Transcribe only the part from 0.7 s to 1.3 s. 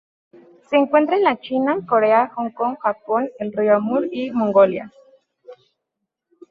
encuentra en